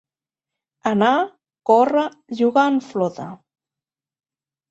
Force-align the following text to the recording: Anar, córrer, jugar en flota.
Anar, 0.91 1.09
córrer, 1.71 2.07
jugar 2.41 2.65
en 2.71 2.81
flota. 2.87 3.27